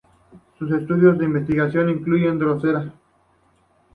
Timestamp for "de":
1.19-1.25